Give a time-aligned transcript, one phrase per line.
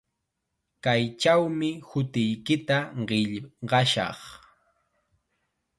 [0.83, 4.19] Kaychawmi hutiykita qillqashaq.